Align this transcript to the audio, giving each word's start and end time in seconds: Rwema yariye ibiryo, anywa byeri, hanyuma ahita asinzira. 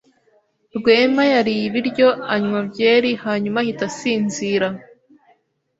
Rwema 0.77 1.23
yariye 1.33 1.63
ibiryo, 1.69 2.07
anywa 2.33 2.59
byeri, 2.69 3.11
hanyuma 3.23 3.57
ahita 3.63 3.83
asinzira. 3.91 4.67